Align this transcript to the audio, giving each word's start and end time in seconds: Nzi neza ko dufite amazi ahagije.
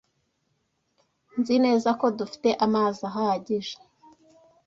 Nzi 1.39 1.55
neza 1.65 1.89
ko 1.99 2.05
dufite 2.19 2.49
amazi 2.65 3.01
ahagije. 3.09 3.75